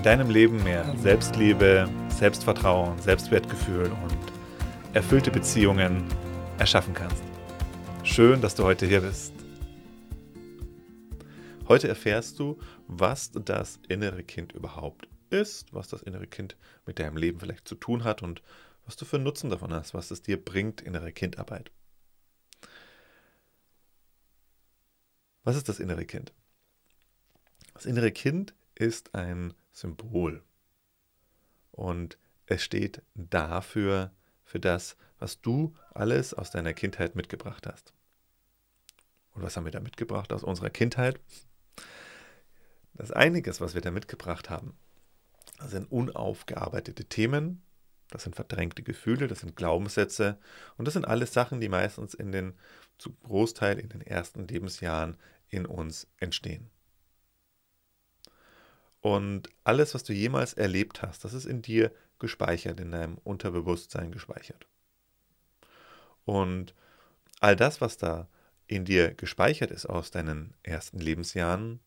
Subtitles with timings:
[0.00, 4.32] in deinem Leben mehr Selbstliebe, Selbstvertrauen, Selbstwertgefühl und
[4.94, 6.08] erfüllte Beziehungen
[6.58, 7.22] erschaffen kannst.
[8.02, 9.34] Schön, dass du heute hier bist.
[11.68, 16.56] Heute erfährst du, was das innere Kind überhaupt ist, was das innere Kind
[16.86, 18.42] mit deinem Leben vielleicht zu tun hat und
[18.86, 21.70] was du für einen Nutzen davon hast, was es dir bringt, innere Kindarbeit.
[25.44, 26.32] Was ist das innere Kind?
[27.74, 30.42] Das innere Kind ist ein Symbol.
[31.70, 34.12] Und es steht dafür,
[34.44, 37.92] für das, was du alles aus deiner Kindheit mitgebracht hast.
[39.32, 41.20] Und was haben wir da mitgebracht aus unserer Kindheit?
[42.94, 44.76] Das einiges, was wir da mitgebracht haben,
[45.64, 47.62] sind unaufgearbeitete Themen,
[48.08, 50.38] das sind verdrängte Gefühle, das sind Glaubenssätze
[50.76, 52.54] und das sind alles Sachen, die meistens in den
[52.98, 55.16] zu Großteil in den ersten Lebensjahren
[55.48, 56.70] in uns entstehen.
[59.00, 64.12] Und alles, was du jemals erlebt hast, das ist in dir gespeichert, in deinem Unterbewusstsein
[64.12, 64.66] gespeichert.
[66.24, 66.74] Und
[67.40, 68.28] all das, was da
[68.66, 71.80] in dir gespeichert ist aus deinen ersten Lebensjahren,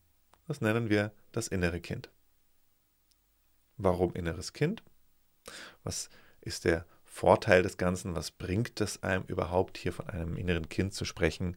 [0.46, 2.10] das nennen wir das innere Kind.
[3.76, 4.82] Warum inneres Kind?
[5.82, 8.14] Was ist der Vorteil des Ganzen?
[8.14, 11.56] Was bringt es einem überhaupt, hier von einem inneren Kind zu sprechen?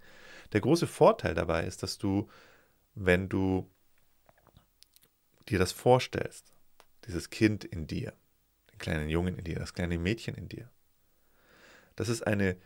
[0.54, 2.30] Der große Vorteil dabei ist, dass du,
[2.96, 3.70] wenn du
[5.50, 6.54] dir das vorstellst,
[7.08, 8.14] dieses Kind in dir,
[8.72, 10.70] den kleinen Jungen in dir, das kleine Mädchen in dir,
[11.96, 12.58] dass es eine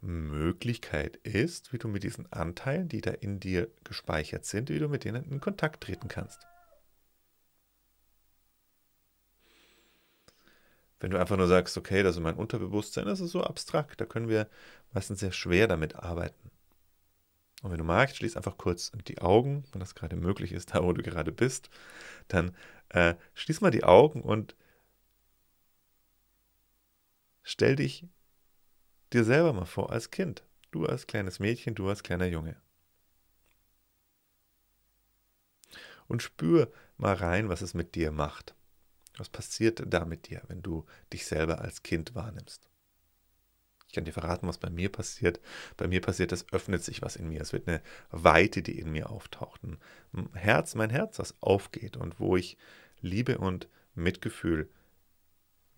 [0.00, 4.88] Möglichkeit ist, wie du mit diesen Anteilen, die da in dir gespeichert sind, wie du
[4.88, 6.46] mit denen in Kontakt treten kannst.
[11.02, 14.04] Wenn du einfach nur sagst, okay, das ist mein Unterbewusstsein, das ist so abstrakt, da
[14.04, 14.48] können wir
[14.92, 16.51] meistens sehr schwer damit arbeiten.
[17.62, 20.82] Und wenn du magst, schließ einfach kurz die Augen, wenn das gerade möglich ist, da
[20.82, 21.70] wo du gerade bist.
[22.28, 22.54] Dann
[22.90, 24.56] äh, schließ mal die Augen und
[27.42, 28.06] stell dich
[29.12, 30.44] dir selber mal vor als Kind.
[30.72, 32.56] Du als kleines Mädchen, du als kleiner Junge.
[36.08, 38.54] Und spür mal rein, was es mit dir macht.
[39.18, 42.71] Was passiert da mit dir, wenn du dich selber als Kind wahrnimmst?
[43.92, 45.38] Ich kann dir verraten, was bei mir passiert.
[45.76, 47.42] Bei mir passiert, es öffnet sich was in mir.
[47.42, 49.62] Es wird eine Weite, die in mir auftaucht.
[49.64, 49.76] Ein
[50.32, 52.56] Herz, mein Herz, das aufgeht und wo ich
[53.02, 54.70] Liebe und Mitgefühl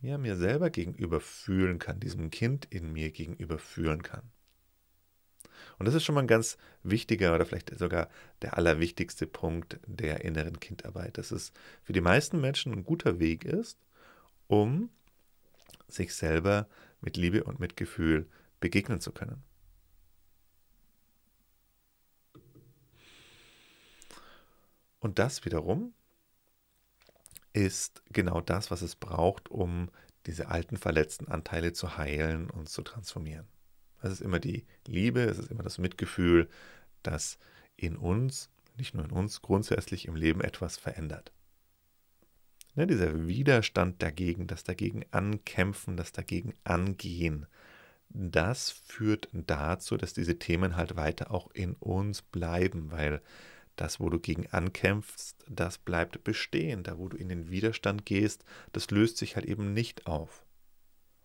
[0.00, 4.31] ja, mir selber gegenüber fühlen kann, diesem Kind in mir gegenüber fühlen kann.
[5.81, 8.08] Und das ist schon mal ein ganz wichtiger oder vielleicht sogar
[8.42, 11.52] der allerwichtigste Punkt der inneren Kindarbeit, dass es
[11.82, 13.76] für die meisten Menschen ein guter Weg ist,
[14.46, 14.91] um
[15.88, 16.69] sich selber
[17.04, 18.28] mit Liebe und Mitgefühl
[18.60, 19.42] begegnen zu können.
[24.98, 25.93] Und das wiederum
[27.53, 29.91] ist genau das, was es braucht, um
[30.26, 33.47] diese alten verletzten Anteile zu heilen und zu transformieren.
[34.00, 36.48] Es ist immer die Liebe, es ist immer das Mitgefühl,
[37.03, 37.38] das
[37.76, 41.32] in uns, nicht nur in uns, grundsätzlich im Leben etwas verändert.
[42.77, 47.47] Ne, dieser Widerstand dagegen, das dagegen ankämpfen, das dagegen angehen,
[48.09, 53.21] das führt dazu, dass diese Themen halt weiter auch in uns bleiben, weil
[53.77, 56.85] das, wo du gegen ankämpfst, das bleibt bestehen.
[56.85, 60.45] Da, wo du in den Widerstand gehst, das löst sich halt eben nicht auf.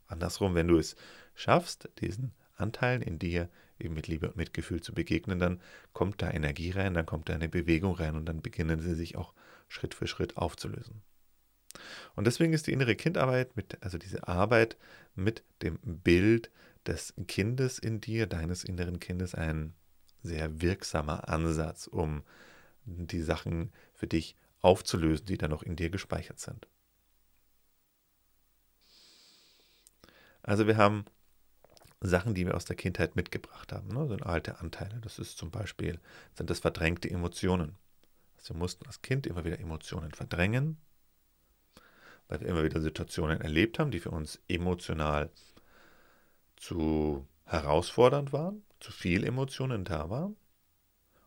[0.06, 0.96] Andersrum, wenn du es
[1.34, 5.60] schaffst, diesen Anteilen in dir eben mit Liebe und Mitgefühl zu begegnen, dann
[5.92, 9.16] kommt da Energie rein, dann kommt da eine Bewegung rein und dann beginnen sie sich
[9.16, 9.32] auch
[9.68, 11.02] Schritt für Schritt aufzulösen.
[12.16, 14.76] Und deswegen ist die innere Kindarbeit, mit, also diese Arbeit
[15.14, 16.50] mit dem Bild
[16.86, 19.74] des Kindes in dir, deines inneren Kindes, ein
[20.22, 22.22] sehr wirksamer Ansatz, um
[22.84, 26.66] die Sachen für dich aufzulösen, die da noch in dir gespeichert sind.
[30.42, 31.04] Also wir haben
[32.00, 34.08] Sachen, die wir aus der Kindheit mitgebracht haben, ne?
[34.08, 35.00] sind alte Anteile.
[35.00, 36.00] Das ist zum Beispiel,
[36.34, 37.76] sind das verdrängte Emotionen.
[38.38, 40.78] Also wir mussten als Kind immer wieder Emotionen verdrängen,
[42.30, 45.30] weil wir immer wieder Situationen erlebt haben, die für uns emotional
[46.56, 50.36] zu herausfordernd waren, zu viel Emotionen da waren.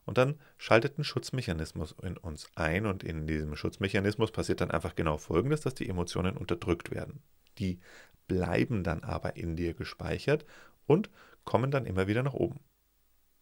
[0.05, 4.95] Und dann schaltet ein Schutzmechanismus in uns ein und in diesem Schutzmechanismus passiert dann einfach
[4.95, 7.21] genau Folgendes, dass die Emotionen unterdrückt werden.
[7.57, 7.79] Die
[8.27, 10.45] bleiben dann aber in dir gespeichert
[10.87, 11.09] und
[11.43, 12.61] kommen dann immer wieder nach oben.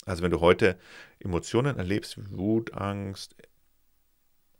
[0.05, 0.79] Also wenn du heute
[1.19, 3.35] Emotionen erlebst wie Wut, Angst,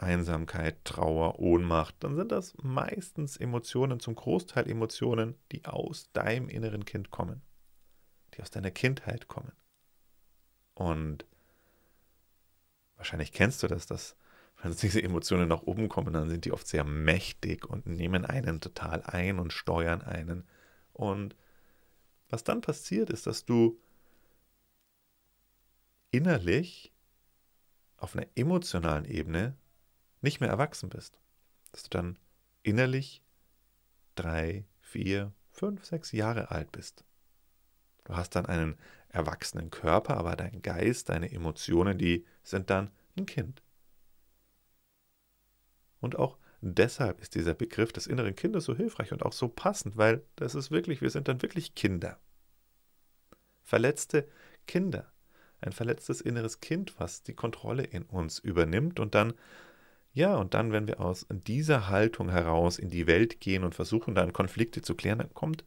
[0.02, 6.86] Einsamkeit, Trauer, Ohnmacht, dann sind das meistens Emotionen, zum Großteil Emotionen, die aus deinem inneren
[6.86, 7.42] Kind kommen,
[8.34, 9.52] die aus deiner Kindheit kommen.
[10.74, 11.26] Und
[12.96, 14.16] wahrscheinlich kennst du das, dass
[14.62, 18.62] wenn diese Emotionen nach oben kommen, dann sind die oft sehr mächtig und nehmen einen
[18.62, 20.48] total ein und steuern einen.
[20.94, 21.36] Und
[22.30, 23.80] was dann passiert, ist, dass du
[26.12, 26.94] innerlich
[27.98, 29.56] auf einer emotionalen Ebene
[30.22, 31.20] nicht mehr erwachsen bist.
[31.72, 32.20] Dass du dann
[32.64, 33.24] innerlich
[34.16, 37.04] drei, vier, fünf, sechs Jahre alt bist.
[38.04, 38.78] Du hast dann einen
[39.10, 43.62] erwachsenen Körper, aber dein Geist, deine Emotionen, die sind dann ein Kind.
[46.00, 49.98] Und auch deshalb ist dieser Begriff des inneren Kindes so hilfreich und auch so passend,
[49.98, 52.20] weil das ist wirklich, wir sind dann wirklich Kinder.
[53.64, 54.28] Verletzte
[54.68, 55.12] Kinder.
[55.60, 59.34] Ein verletztes inneres Kind, was die Kontrolle in uns übernimmt und dann
[60.14, 64.14] ja, und dann, wenn wir aus dieser Haltung heraus in die Welt gehen und versuchen
[64.16, 65.64] dann Konflikte zu klären, dann kommt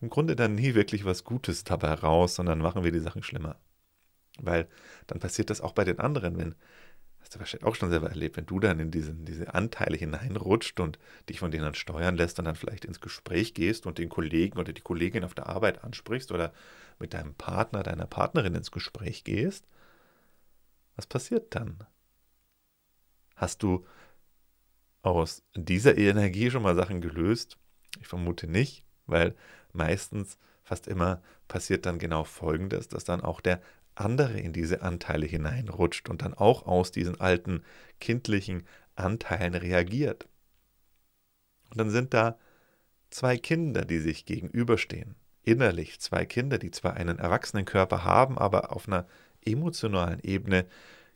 [0.00, 3.56] im Grunde dann nie wirklich was Gutes dabei raus, sondern machen wir die Sachen schlimmer.
[4.40, 4.68] Weil
[5.06, 6.54] dann passiert das auch bei den anderen, wenn,
[7.20, 10.80] hast du wahrscheinlich auch schon selber erlebt, wenn du dann in diesen, diese Anteile hineinrutscht
[10.80, 10.98] und
[11.28, 14.72] dich von denen steuern lässt und dann vielleicht ins Gespräch gehst und den Kollegen oder
[14.72, 16.52] die Kollegin auf der Arbeit ansprichst oder
[16.98, 19.66] mit deinem Partner, deiner Partnerin ins Gespräch gehst,
[20.96, 21.78] was passiert dann?
[23.38, 23.86] Hast du
[25.02, 27.56] aus dieser Energie schon mal Sachen gelöst?
[28.00, 29.36] Ich vermute nicht, weil
[29.72, 33.62] meistens, fast immer, passiert dann genau Folgendes, dass dann auch der
[33.94, 37.62] andere in diese Anteile hineinrutscht und dann auch aus diesen alten
[38.00, 40.28] kindlichen Anteilen reagiert.
[41.70, 42.38] Und dann sind da
[43.10, 45.14] zwei Kinder, die sich gegenüberstehen.
[45.44, 49.06] Innerlich zwei Kinder, die zwar einen erwachsenen Körper haben, aber auf einer
[49.44, 50.66] emotionalen Ebene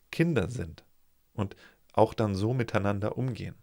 [0.09, 0.85] Kinder sind.
[1.33, 1.55] Und
[1.93, 3.55] auch dann so miteinander umgehen.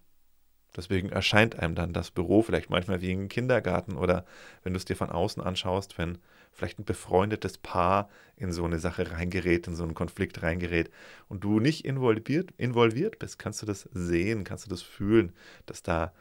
[0.76, 4.24] Deswegen erscheint einem dann das Büro vielleicht manchmal wie ein Kindergarten oder
[4.62, 6.18] wenn du es dir von außen anschaust, wenn
[6.52, 10.90] vielleicht ein befreundetes Paar in so eine Sache reingerät, in so einen Konflikt reingerät
[11.28, 15.32] und du nicht involviert, involviert bist, kannst du das sehen, kannst du das fühlen,
[15.66, 16.12] dass da,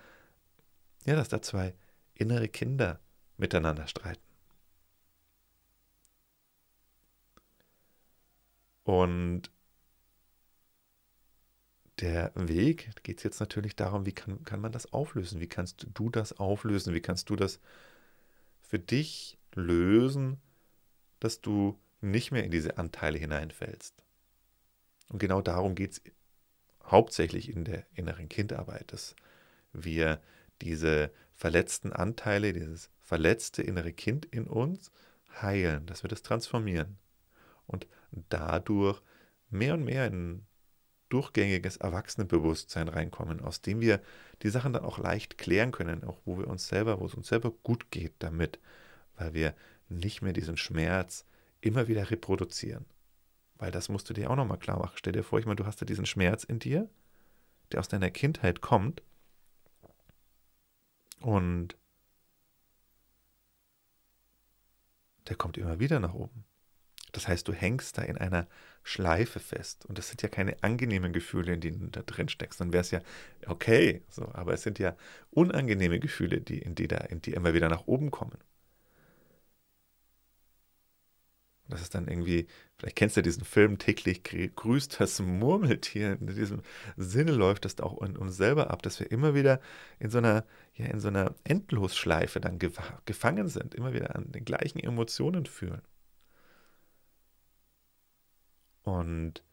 [1.06, 1.76] ja, dass da zwei
[2.16, 3.00] innere Kinder
[3.38, 4.22] miteinander streiten.
[8.84, 9.52] Und
[12.00, 15.40] der Weg geht es jetzt natürlich darum, wie kann, kann man das auflösen?
[15.40, 16.94] Wie kannst du das auflösen?
[16.94, 17.60] Wie kannst du das
[18.62, 20.38] für dich lösen,
[21.20, 23.94] dass du nicht mehr in diese Anteile hineinfällst?
[25.10, 26.02] Und genau darum geht es
[26.86, 29.16] hauptsächlich in der inneren Kindarbeit, dass
[29.74, 30.22] wir
[30.62, 34.92] diese verletzten Anteile, dieses verletzte innere Kind in uns
[35.42, 36.98] heilen, dass wir das transformieren
[37.68, 37.88] und
[38.30, 39.02] dadurch
[39.50, 40.46] mehr und mehr in
[41.10, 44.02] durchgängiges Erwachsenenbewusstsein reinkommen, aus dem wir
[44.42, 47.28] die Sachen dann auch leicht klären können, auch wo wir uns selber, wo es uns
[47.28, 48.60] selber gut geht damit,
[49.18, 49.56] weil wir
[49.90, 51.26] nicht mehr diesen Schmerz
[51.62, 52.86] immer wieder reproduzieren.
[53.58, 54.96] Weil das musst du dir auch nochmal klar machen.
[54.96, 56.90] Stell dir vor, ich meine, du hast ja diesen Schmerz in dir,
[57.72, 59.04] der aus deiner Kindheit kommt
[61.20, 61.76] und
[65.28, 66.46] der kommt immer wieder nach oben.
[67.12, 68.48] Das heißt, du hängst da in einer
[68.84, 69.86] Schleife fest.
[69.86, 72.60] Und das sind ja keine angenehmen Gefühle, in denen du da drin steckst.
[72.62, 73.02] Dann wäre es ja
[73.48, 74.96] okay, so, aber es sind ja
[75.32, 78.38] unangenehme Gefühle, die, in die da, in die immer wieder nach oben kommen.
[81.70, 82.48] Das ist dann irgendwie,
[82.78, 86.18] vielleicht kennst du diesen Film, täglich grüßt das Murmeltier.
[86.20, 86.62] In diesem
[86.98, 89.60] Sinne läuft das auch in uns selber ab, dass wir immer wieder
[90.00, 92.58] in so einer, ja, in so einer Endlosschleife dann
[93.06, 95.82] gefangen sind, immer wieder an den gleichen Emotionen fühlen.
[98.84, 99.44] Und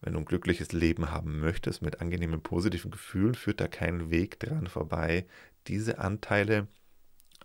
[0.00, 4.38] wenn du ein glückliches Leben haben möchtest mit angenehmen, positiven Gefühlen, führt da kein Weg
[4.38, 5.26] dran vorbei,
[5.66, 6.68] diese Anteile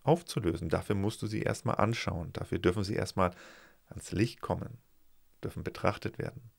[0.03, 0.69] aufzulösen.
[0.69, 2.33] Dafür musst du sie erstmal anschauen.
[2.33, 3.31] Dafür dürfen sie erstmal
[3.87, 4.77] ans Licht kommen,
[5.43, 6.51] dürfen betrachtet werden.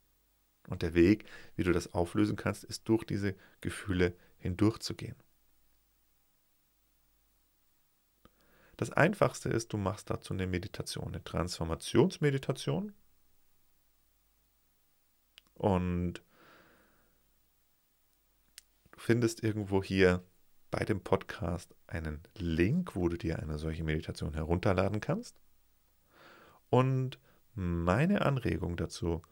[0.69, 1.25] Und der Weg,
[1.57, 5.17] wie du das auflösen kannst, ist durch diese Gefühle hindurchzugehen.
[8.77, 12.93] Das Einfachste ist, du machst dazu eine Meditation, eine Transformationsmeditation.
[15.55, 16.23] Und
[18.93, 20.23] du findest irgendwo hier
[20.71, 25.41] bei dem Podcast einen Link, wo du dir eine solche Meditation herunterladen kannst.
[26.71, 27.19] Und
[27.55, 29.23] meine Anregung dazu,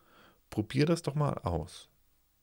[0.50, 1.88] probier das doch mal aus.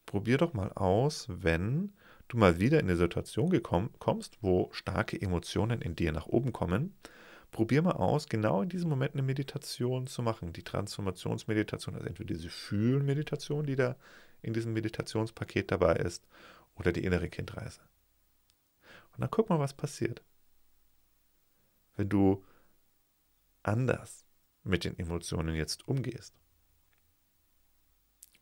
[0.06, 1.92] Probier doch mal aus, wenn
[2.26, 6.52] du mal wieder in eine Situation gekommen, kommst, wo starke Emotionen in dir nach oben
[6.52, 6.94] kommen.
[7.50, 12.34] Probier mal aus, genau in diesem Moment eine Meditation zu machen, die Transformationsmeditation, also entweder
[12.34, 13.96] diese Fühlen-Meditation, die da
[14.42, 16.26] in diesem Meditationspaket dabei ist,
[16.76, 17.80] oder die innere Kindreise.
[19.12, 20.22] Und dann guck mal, was passiert.
[21.96, 22.44] Wenn du
[23.62, 24.24] anders
[24.62, 26.34] mit den Emotionen jetzt umgehst.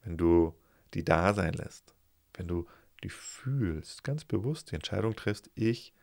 [0.03, 0.55] Wenn du
[0.95, 1.95] die da sein lässt.
[2.35, 2.67] Wenn du
[3.03, 5.95] die fühlst, ganz bewusst die Entscheidung triffst, ich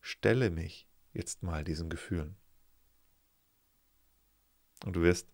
[0.00, 2.36] stelle mich jetzt mal diesen Gefühlen.
[4.84, 5.28] Und du wirst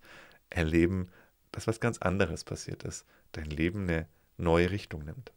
[0.51, 1.11] erleben,
[1.53, 4.07] dass was ganz anderes passiert ist, dein Leben eine
[4.37, 5.33] neue Richtung nimmt.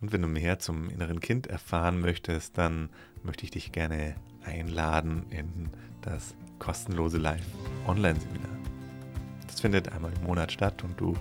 [0.00, 2.90] Und wenn du mehr zum inneren Kind erfahren möchtest, dann
[3.22, 5.70] möchte ich dich gerne einladen in
[6.02, 8.56] das kostenlose Live-Online-Seminar.
[9.46, 11.16] Das findet einmal im Monat statt und du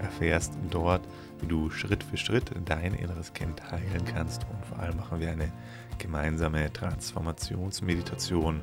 [0.00, 1.06] erfährst dort,
[1.42, 4.46] wie du Schritt für Schritt dein inneres Kind heilen kannst.
[4.50, 5.52] Und vor allem machen wir eine
[5.98, 8.62] gemeinsame Transformationsmeditation